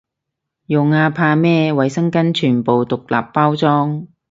[0.65, 4.07] 用啊，怕咩，衛生巾全部獨立包裝